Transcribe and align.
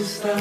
Está 0.00 0.32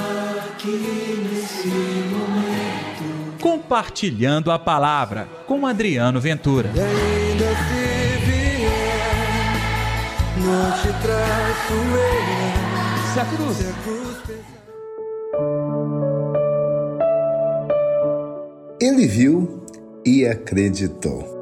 aqui 0.53 1.27
nesse 1.29 1.67
momento. 1.67 3.37
Compartilhando 3.41 4.51
a 4.51 4.57
palavra 4.57 5.27
com 5.45 5.67
Adriano 5.67 6.21
Ventura. 6.21 6.71
E 6.73 6.79
ainda 6.79 7.45
se 7.67 8.25
vier, 8.25 8.69
não 10.37 10.71
te 10.71 10.87
traço 11.01 11.73
eu. 11.73 13.13
Se 13.13 13.19
a 13.19 13.25
cruz. 13.25 13.57
Se 13.57 13.67
a 13.67 13.73
cruz 13.83 14.17
pesar. 14.25 14.59
Ele 18.81 19.07
viu 19.07 19.65
e 20.05 20.25
acreditou. 20.25 21.38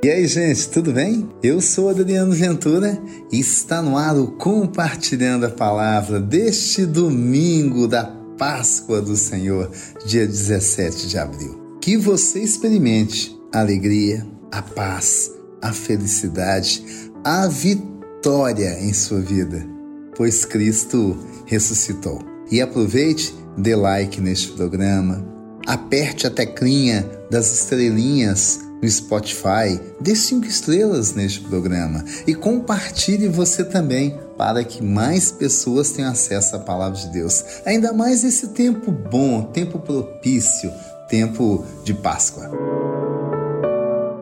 E 0.00 0.08
aí, 0.08 0.28
gente, 0.28 0.68
tudo 0.68 0.92
bem? 0.92 1.28
Eu 1.42 1.60
sou 1.60 1.88
Adriano 1.88 2.30
Ventura 2.30 2.96
e 3.32 3.40
está 3.40 3.82
no 3.82 3.96
ar 3.96 4.16
o 4.16 4.28
Compartilhando 4.28 5.44
a 5.44 5.50
Palavra 5.50 6.20
deste 6.20 6.86
domingo 6.86 7.88
da 7.88 8.04
Páscoa 8.38 9.02
do 9.02 9.16
Senhor, 9.16 9.68
dia 10.06 10.24
17 10.24 11.08
de 11.08 11.18
abril. 11.18 11.78
Que 11.80 11.96
você 11.96 12.38
experimente 12.38 13.36
a 13.52 13.58
alegria, 13.58 14.24
a 14.52 14.62
paz, 14.62 15.32
a 15.60 15.72
felicidade, 15.72 16.84
a 17.24 17.48
vitória 17.48 18.78
em 18.80 18.92
sua 18.92 19.20
vida, 19.20 19.66
pois 20.14 20.44
Cristo 20.44 21.18
ressuscitou. 21.44 22.20
E 22.52 22.60
aproveite, 22.60 23.34
dê 23.56 23.74
like 23.74 24.20
neste 24.20 24.52
programa, 24.52 25.26
aperte 25.66 26.24
a 26.24 26.30
teclinha 26.30 27.04
das 27.32 27.52
estrelinhas 27.52 28.67
no 28.80 28.88
Spotify, 28.88 29.80
dê 30.00 30.14
cinco 30.14 30.46
estrelas 30.46 31.14
neste 31.14 31.40
programa 31.40 32.04
e 32.26 32.34
compartilhe 32.34 33.28
você 33.28 33.64
também 33.64 34.18
para 34.36 34.62
que 34.62 34.82
mais 34.82 35.32
pessoas 35.32 35.90
tenham 35.90 36.10
acesso 36.10 36.56
à 36.56 36.58
palavra 36.58 36.98
de 36.98 37.08
Deus. 37.08 37.44
Ainda 37.66 37.92
mais 37.92 38.22
esse 38.22 38.48
tempo 38.48 38.90
bom, 38.92 39.42
tempo 39.42 39.78
propício, 39.78 40.70
tempo 41.08 41.64
de 41.84 41.92
Páscoa. 41.92 42.50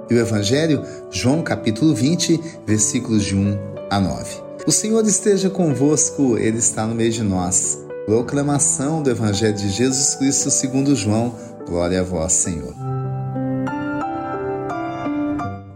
E 0.09 0.15
o 0.15 0.19
Evangelho, 0.19 0.83
João 1.11 1.43
capítulo 1.43 1.95
20, 1.95 2.41
versículos 2.67 3.25
de 3.25 3.34
1 3.34 3.59
a 3.91 4.01
9. 4.01 4.47
O 4.67 4.73
Senhor 4.73 5.05
esteja 5.07 5.51
convosco, 5.51 6.39
Ele 6.39 6.59
está 6.59 6.87
no 6.87 6.95
meio 6.95 7.12
de 7.12 7.23
nós. 7.23 7.79
Proclamação 8.07 9.03
do 9.03 9.11
Evangelho 9.11 9.55
de 9.55 9.69
Jesus 9.69 10.15
Cristo 10.15 10.51
segundo 10.51 10.95
João. 10.95 11.34
Glória 11.67 12.01
a 12.01 12.05
vós, 12.05 12.33
Senhor. 12.33 12.96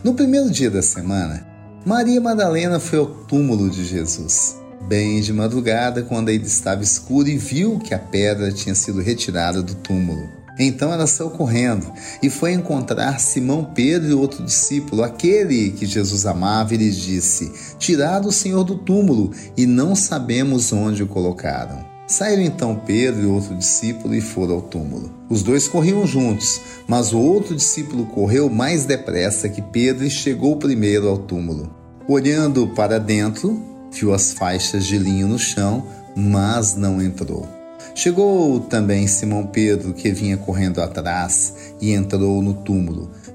No 0.03 0.15
primeiro 0.15 0.51
dia 0.51 0.70
da 0.70 0.81
semana, 0.81 1.47
Maria 1.84 2.23
Madalena 2.23 2.81
foi 2.81 2.98
ao 2.98 3.06
túmulo 3.06 3.69
de 3.69 3.84
Jesus, 3.84 4.57
bem 4.89 5.20
de 5.20 5.31
madrugada, 5.31 6.03
quando 6.03 6.31
ele 6.31 6.47
estava 6.47 6.83
escuro 6.83 7.29
e 7.29 7.37
viu 7.37 7.79
que 7.79 7.92
a 7.92 7.98
pedra 7.98 8.51
tinha 8.51 8.75
sido 8.75 9.03
retirada 9.03 9.62
do 9.62 9.75
túmulo. 9.75 10.27
Então 10.59 10.91
ela 10.91 11.07
saiu 11.07 11.29
correndo 11.29 11.92
e 12.23 12.31
foi 12.31 12.53
encontrar 12.53 13.20
Simão 13.20 13.62
Pedro 13.75 14.11
e 14.11 14.15
outro 14.15 14.42
discípulo, 14.42 15.03
aquele 15.03 15.73
que 15.73 15.84
Jesus 15.84 16.25
amava, 16.25 16.73
e 16.73 16.79
lhes 16.79 16.97
disse: 16.97 17.53
Tirado 17.79 18.29
o 18.29 18.33
Senhor 18.33 18.64
do 18.64 18.79
túmulo 18.79 19.33
e 19.55 19.67
não 19.67 19.95
sabemos 19.95 20.73
onde 20.73 21.03
o 21.03 21.07
colocaram. 21.07 21.89
Saíram 22.11 22.42
então 22.42 22.75
Pedro 22.75 23.22
e 23.22 23.27
outro 23.27 23.55
discípulo 23.55 24.16
e 24.16 24.20
foram 24.20 24.56
ao 24.56 24.62
túmulo. 24.62 25.12
Os 25.28 25.44
dois 25.44 25.69
corriam 25.69 26.05
juntos, 26.05 26.61
mas 26.89 27.12
o 27.12 27.20
outro 27.20 27.55
discípulo 27.55 28.05
correu 28.05 28.50
mais 28.50 28.84
depressa 28.84 29.48
que 29.48 29.62
Pedro 29.62 30.05
e 30.05 30.11
chegou 30.11 30.56
primeiro 30.56 31.06
ao 31.06 31.17
túmulo. 31.17 31.72
Olhando 32.08 32.67
para 32.75 32.98
dentro, 32.98 33.62
viu 33.92 34.12
as 34.12 34.33
faixas 34.33 34.86
de 34.86 34.98
linho 34.98 35.28
no 35.28 35.39
chão, 35.39 35.86
mas 36.17 36.75
não 36.75 37.00
entrou. 37.00 37.47
Chegou 37.94 38.58
também 38.58 39.06
Simão 39.06 39.47
Pedro, 39.47 39.95
que 39.95 40.11
vinha 40.11 40.36
correndo 40.36 40.83
atrás, 40.83 41.55
e 41.80 41.92
entrou 41.92 42.42
no 42.42 42.55
túmulo. 42.55 43.12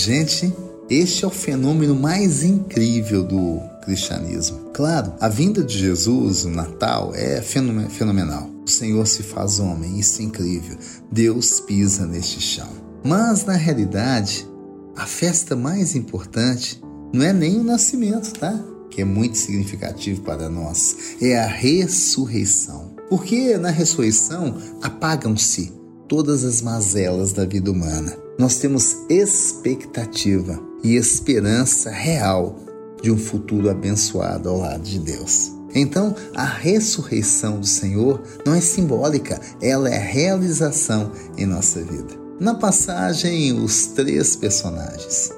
Gente, 0.00 0.54
este 0.88 1.24
é 1.24 1.26
o 1.26 1.30
fenômeno 1.30 1.92
mais 1.92 2.44
incrível 2.44 3.24
do 3.24 3.60
cristianismo. 3.84 4.70
Claro, 4.72 5.12
a 5.18 5.28
vinda 5.28 5.64
de 5.64 5.76
Jesus, 5.76 6.44
o 6.44 6.50
Natal, 6.50 7.12
é 7.16 7.42
fenomenal. 7.42 8.48
O 8.64 8.70
Senhor 8.70 9.04
se 9.08 9.24
faz 9.24 9.58
homem, 9.58 9.98
isso 9.98 10.22
é 10.22 10.24
incrível. 10.24 10.78
Deus 11.10 11.58
pisa 11.58 12.06
neste 12.06 12.40
chão. 12.40 12.68
Mas, 13.04 13.44
na 13.44 13.54
realidade, 13.54 14.48
a 14.96 15.04
festa 15.04 15.56
mais 15.56 15.96
importante 15.96 16.80
não 17.12 17.24
é 17.24 17.32
nem 17.32 17.58
o 17.58 17.64
nascimento, 17.64 18.32
tá? 18.38 18.56
Que 18.90 19.02
é 19.02 19.04
muito 19.04 19.36
significativo 19.36 20.20
para 20.20 20.48
nós. 20.48 21.16
É 21.20 21.36
a 21.40 21.46
ressurreição. 21.48 22.94
Porque 23.10 23.58
na 23.58 23.70
ressurreição 23.70 24.56
apagam-se 24.80 25.76
todas 26.08 26.42
as 26.44 26.62
mazelas 26.62 27.32
da 27.32 27.44
vida 27.44 27.70
humana. 27.70 28.16
Nós 28.38 28.56
temos 28.56 28.96
expectativa 29.08 30.58
e 30.82 30.96
esperança 30.96 31.90
real 31.90 32.56
de 33.02 33.10
um 33.10 33.18
futuro 33.18 33.70
abençoado 33.70 34.48
ao 34.48 34.58
lado 34.58 34.82
de 34.82 34.98
Deus. 34.98 35.52
Então, 35.74 36.14
a 36.34 36.44
ressurreição 36.44 37.60
do 37.60 37.66
Senhor 37.66 38.22
não 38.44 38.54
é 38.54 38.60
simbólica, 38.60 39.38
ela 39.60 39.88
é 39.88 39.98
realização 39.98 41.12
em 41.36 41.44
nossa 41.44 41.80
vida. 41.80 42.14
Na 42.40 42.54
passagem, 42.54 43.52
os 43.52 43.88
três 43.88 44.34
personagens. 44.34 45.30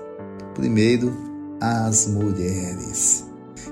Primeiro, 0.54 1.16
as 1.60 2.06
mulheres. 2.06 3.24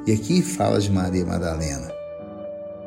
E 0.07 0.13
aqui 0.13 0.43
fala 0.43 0.81
de 0.81 0.91
Maria 0.91 1.25
Madalena. 1.25 1.93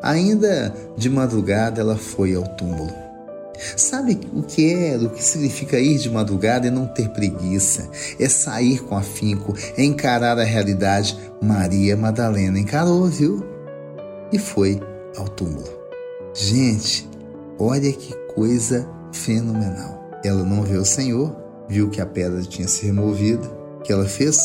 Ainda 0.02 0.76
de 0.98 1.10
madrugada, 1.10 1.80
ela 1.80 1.96
foi 1.96 2.36
ao 2.36 2.44
túmulo. 2.56 3.11
Sabe 3.76 4.20
o 4.34 4.42
que 4.44 4.74
é, 4.74 4.98
o 4.98 5.10
que 5.10 5.24
significa 5.24 5.80
ir 5.80 5.98
de 5.98 6.10
madrugada 6.10 6.68
e 6.68 6.72
não 6.72 6.88
ter 6.88 7.10
preguiça? 7.10 7.90
É 8.20 8.28
sair 8.28 8.80
com 8.84 8.96
afinco, 8.96 9.54
é 9.78 9.84
encarar 9.84 10.38
a 10.40 10.44
realidade. 10.44 11.18
Maria 11.42 11.96
Madalena 11.98 12.60
encarou, 12.60 13.06
viu? 13.08 13.44
E 14.32 14.40
foi 14.40 14.80
ao 15.18 15.28
túmulo. 15.28 15.70
Gente, 16.34 17.10
olha 17.60 17.92
que 17.92 18.14
coisa 18.34 18.88
fenomenal. 19.12 20.02
Ela 20.24 20.44
não 20.44 20.64
viu 20.64 20.82
o 20.82 20.86
Senhor, 20.86 21.36
viu 21.68 21.90
que 21.90 22.00
a 22.00 22.06
pedra 22.06 22.42
tinha 22.44 22.68
se 22.68 22.86
removido. 22.86 23.48
O 23.80 23.82
que 23.82 23.92
ela 23.92 24.06
fez? 24.06 24.40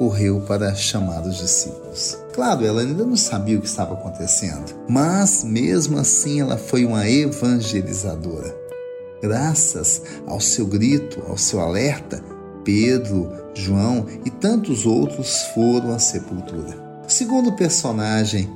Correu 0.00 0.40
para 0.40 0.74
chamar 0.74 1.26
os 1.26 1.36
discípulos. 1.36 2.16
Claro, 2.32 2.64
ela 2.64 2.80
ainda 2.80 3.04
não 3.04 3.18
sabia 3.18 3.58
o 3.58 3.60
que 3.60 3.66
estava 3.66 3.92
acontecendo, 3.92 4.74
mas 4.88 5.44
mesmo 5.44 5.98
assim 5.98 6.40
ela 6.40 6.56
foi 6.56 6.86
uma 6.86 7.06
evangelizadora. 7.06 8.56
Graças 9.20 10.00
ao 10.26 10.40
seu 10.40 10.66
grito, 10.66 11.22
ao 11.28 11.36
seu 11.36 11.60
alerta, 11.60 12.24
Pedro, 12.64 13.30
João 13.52 14.06
e 14.24 14.30
tantos 14.30 14.86
outros 14.86 15.42
foram 15.54 15.92
à 15.92 15.98
sepultura. 15.98 17.02
Segundo 17.06 17.52
personagem, 17.52 18.48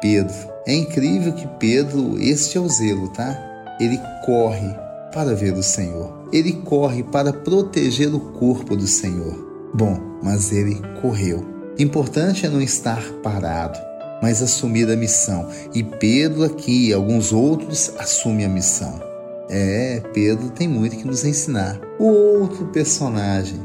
Pedro. 0.00 0.52
É 0.68 0.72
incrível 0.72 1.32
que 1.32 1.48
Pedro, 1.58 2.16
este 2.20 2.56
é 2.56 2.60
o 2.60 2.68
zelo, 2.68 3.08
tá? 3.08 3.36
Ele 3.80 3.98
corre 4.24 4.72
para 5.12 5.34
ver 5.34 5.54
o 5.54 5.64
Senhor. 5.64 6.28
Ele 6.32 6.52
corre 6.52 7.02
para 7.02 7.32
proteger 7.32 8.14
o 8.14 8.20
corpo 8.20 8.76
do 8.76 8.86
Senhor. 8.86 9.34
Bom, 9.74 10.11
mas 10.22 10.52
ele 10.52 10.80
correu. 11.00 11.44
Importante 11.78 12.46
é 12.46 12.48
não 12.48 12.60
estar 12.60 13.02
parado, 13.22 13.78
mas 14.22 14.42
assumir 14.42 14.90
a 14.90 14.96
missão. 14.96 15.48
E 15.74 15.82
Pedro 15.82 16.44
aqui 16.44 16.88
e 16.88 16.92
alguns 16.92 17.32
outros 17.32 17.92
assumem 17.98 18.44
a 18.44 18.48
missão. 18.48 19.00
É, 19.48 20.00
Pedro 20.14 20.50
tem 20.50 20.68
muito 20.68 20.96
que 20.96 21.06
nos 21.06 21.24
ensinar. 21.24 21.80
O 21.98 22.06
outro 22.40 22.66
personagem, 22.66 23.60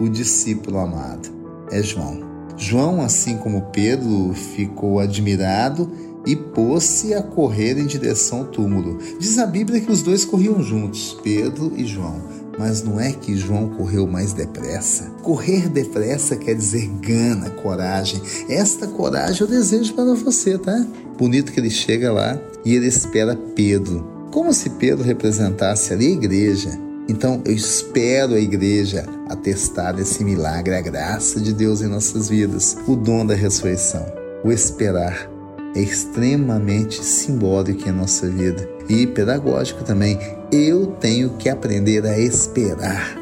o 0.00 0.08
discípulo 0.08 0.78
amado, 0.78 1.28
é 1.70 1.82
João. 1.82 2.20
João, 2.56 3.02
assim 3.02 3.36
como 3.36 3.70
Pedro, 3.72 4.32
ficou 4.34 4.98
admirado 4.98 5.90
e 6.26 6.34
pôs-se 6.34 7.14
a 7.14 7.22
correr 7.22 7.78
em 7.78 7.86
direção 7.86 8.40
ao 8.40 8.44
túmulo. 8.46 8.98
Diz 9.18 9.38
a 9.38 9.46
Bíblia 9.46 9.80
que 9.80 9.92
os 9.92 10.02
dois 10.02 10.24
corriam 10.24 10.60
juntos, 10.62 11.16
Pedro 11.22 11.72
e 11.76 11.84
João. 11.84 12.20
Mas 12.58 12.82
não 12.82 12.98
é 12.98 13.12
que 13.12 13.36
João 13.36 13.68
correu 13.68 14.06
mais 14.06 14.32
depressa. 14.32 15.04
Correr 15.22 15.68
depressa 15.68 16.36
quer 16.36 16.54
dizer 16.54 16.88
gana, 17.00 17.50
coragem. 17.50 18.20
Esta 18.48 18.86
coragem 18.86 19.42
eu 19.42 19.46
desejo 19.46 19.94
para 19.94 20.14
você, 20.14 20.56
tá? 20.56 20.86
Bonito 21.18 21.52
que 21.52 21.60
ele 21.60 21.70
chega 21.70 22.12
lá 22.12 22.38
e 22.64 22.74
ele 22.74 22.86
espera 22.86 23.36
Pedro. 23.54 24.06
Como 24.30 24.52
se 24.52 24.70
Pedro 24.70 25.04
representasse 25.04 25.92
ali 25.92 26.06
a 26.06 26.10
igreja. 26.10 26.70
Então 27.08 27.40
eu 27.44 27.52
espero 27.52 28.34
a 28.34 28.40
igreja 28.40 29.06
atestar 29.28 29.98
esse 29.98 30.24
milagre, 30.24 30.74
a 30.74 30.80
graça 30.80 31.40
de 31.40 31.52
Deus 31.52 31.80
em 31.80 31.86
nossas 31.86 32.28
vidas, 32.28 32.76
o 32.86 32.96
dom 32.96 33.24
da 33.24 33.34
ressurreição. 33.34 34.04
O 34.44 34.50
esperar 34.50 35.35
é 35.76 35.80
extremamente 35.80 37.04
simbólico 37.04 37.86
em 37.86 37.92
nossa 37.92 38.26
vida 38.26 38.66
e 38.88 39.06
pedagógico 39.06 39.84
também. 39.84 40.18
Eu 40.50 40.86
tenho 40.86 41.30
que 41.36 41.50
aprender 41.50 42.06
a 42.06 42.18
esperar. 42.18 43.14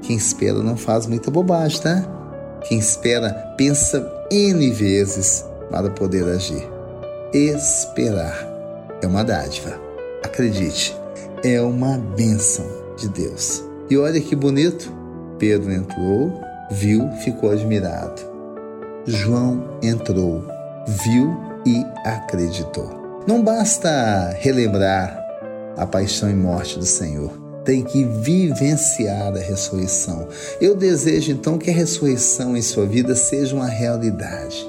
Quem 0.00 0.16
espera 0.16 0.62
não 0.62 0.76
faz 0.76 1.06
muita 1.06 1.30
bobagem, 1.30 1.82
tá? 1.82 2.60
Quem 2.66 2.78
espera 2.78 3.30
pensa 3.58 4.10
N 4.30 4.70
vezes 4.70 5.44
para 5.70 5.90
poder 5.90 6.24
agir. 6.24 6.66
Esperar 7.34 8.48
é 9.02 9.06
uma 9.06 9.22
dádiva. 9.22 9.78
Acredite, 10.24 10.96
é 11.44 11.60
uma 11.60 11.98
bênção 11.98 12.64
de 12.96 13.06
Deus. 13.08 13.62
E 13.90 13.98
olha 13.98 14.20
que 14.20 14.34
bonito. 14.34 14.90
Pedro 15.38 15.70
entrou, 15.70 16.40
viu, 16.70 17.06
ficou 17.22 17.50
admirado. 17.50 18.22
João 19.06 19.62
entrou, 19.82 20.42
viu 21.04 21.45
e 21.66 21.84
acreditou. 22.04 23.24
Não 23.26 23.42
basta 23.42 24.30
relembrar 24.38 25.22
a 25.76 25.84
paixão 25.84 26.30
e 26.30 26.34
morte 26.34 26.78
do 26.78 26.86
Senhor, 26.86 27.30
tem 27.64 27.82
que 27.82 28.04
vivenciar 28.04 29.34
a 29.34 29.40
ressurreição. 29.40 30.28
Eu 30.60 30.76
desejo 30.76 31.32
então 31.32 31.58
que 31.58 31.68
a 31.68 31.74
ressurreição 31.74 32.56
em 32.56 32.62
sua 32.62 32.86
vida 32.86 33.16
seja 33.16 33.56
uma 33.56 33.66
realidade, 33.66 34.64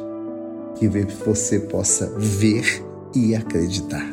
que 0.76 0.88
você 0.88 1.60
possa 1.60 2.12
ver 2.18 2.84
e 3.16 3.36
acreditar. 3.36 4.06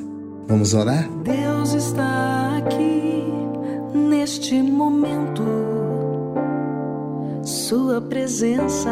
Vamos 0.46 0.74
orar? 0.74 1.08
Deus 1.22 1.72
está 1.72 2.58
aqui 2.58 3.24
neste 3.94 4.62
momento. 4.62 5.42
Sua 7.42 8.00
presença 8.00 8.90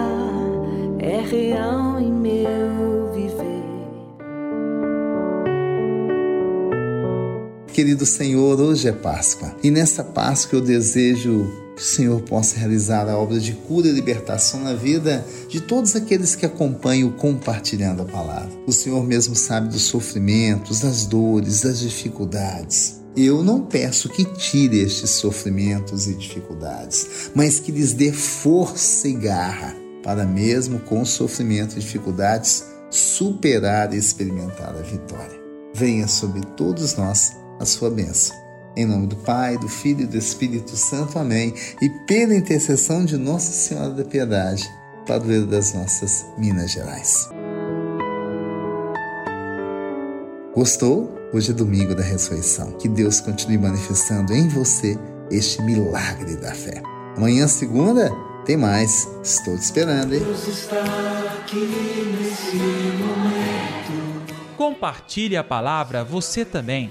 é 0.99 1.21
real 1.21 2.01
em 2.01 2.11
meu 2.11 3.13
viver. 3.13 3.62
Querido 7.73 8.05
Senhor, 8.05 8.61
hoje 8.61 8.87
é 8.87 8.93
Páscoa 8.93 9.57
e 9.63 9.71
nessa 9.71 10.05
Páscoa 10.05 10.59
eu 10.59 10.61
desejo 10.61 11.51
que 11.75 11.81
o 11.81 11.85
Senhor 11.85 12.21
possa 12.21 12.59
realizar 12.59 13.09
a 13.09 13.17
obra 13.17 13.41
de 13.41 13.55
cura 13.55 13.89
e 13.89 13.93
libertação 13.93 14.61
na 14.61 14.75
vida 14.75 15.25
de 15.49 15.59
todos 15.59 15.97
aqueles 15.97 16.35
que 16.35 16.45
acompanham 16.45 17.11
compartilhando 17.11 18.03
a 18.03 18.05
palavra. 18.05 18.51
O 18.67 18.73
Senhor 18.73 19.03
mesmo 19.03 19.35
sabe 19.35 19.71
dos 19.71 19.85
sofrimentos, 19.85 20.81
das 20.81 21.07
dores, 21.07 21.63
das 21.63 21.81
dificuldades. 21.81 23.01
Eu 23.17 23.43
não 23.43 23.63
peço 23.63 24.11
que 24.11 24.27
tire 24.27 24.81
estes 24.81 25.09
sofrimentos 25.13 26.07
e 26.07 26.15
dificuldades, 26.15 27.31
mas 27.35 27.59
que 27.59 27.73
lhes 27.73 27.95
dê 27.95 28.13
força 28.13 29.09
e 29.09 29.15
garra 29.15 29.75
para, 30.03 30.27
mesmo 30.27 30.79
com 30.81 31.03
sofrimento 31.07 31.79
e 31.79 31.81
dificuldades, 31.81 32.67
superar 32.91 33.95
e 33.95 33.97
experimentar 33.97 34.77
a 34.77 34.83
vitória. 34.83 35.41
Venha 35.75 36.07
sobre 36.07 36.43
todos 36.55 36.97
nós 36.97 37.41
a 37.63 37.65
sua 37.65 37.89
bênção. 37.89 38.37
Em 38.77 38.85
nome 38.85 39.07
do 39.07 39.17
Pai, 39.17 39.57
do 39.57 39.69
Filho 39.69 40.03
e 40.03 40.07
do 40.07 40.19
Espírito 40.19 40.77
Santo. 40.77 41.19
Amém. 41.19 41.55
E 41.81 41.89
pela 42.07 42.35
intercessão 42.35 43.05
de 43.05 43.17
Nossa 43.17 43.53
Senhora 43.53 43.91
da 43.91 44.05
Piedade, 44.05 44.69
padroeira 45.07 45.47
das 45.47 45.73
nossas 45.73 46.27
Minas 46.37 46.73
Gerais. 46.73 47.29
Gostou? 50.55 51.15
Hoje 51.33 51.53
é 51.53 51.55
domingo 51.55 51.95
da 51.95 52.03
ressurreição. 52.03 52.73
Que 52.73 52.89
Deus 52.89 53.21
continue 53.21 53.59
manifestando 53.59 54.33
em 54.33 54.49
você 54.49 54.99
este 55.31 55.63
milagre 55.63 56.37
da 56.37 56.53
fé. 56.53 56.83
Amanhã, 57.17 57.47
segunda, 57.47 58.11
tem 58.45 58.57
mais. 58.57 59.09
Estou 59.23 59.57
te 59.57 59.63
esperando, 59.63 60.15
hein? 60.15 60.21
Deus 60.21 60.49
está 60.49 60.83
aqui 61.39 61.61
nesse 62.21 62.57
momento. 62.57 64.33
Compartilhe 64.57 65.37
a 65.37 65.45
palavra 65.45 66.03
você 66.05 66.45
também. 66.45 66.91